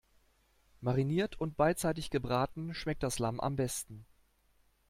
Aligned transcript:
Mariniert 0.79 1.39
und 1.39 1.57
beidseitig 1.57 2.09
gebraten 2.09 2.73
schmeckt 2.73 3.03
das 3.03 3.19
Lamm 3.19 3.39
am 3.39 3.55
besten. 3.55 4.07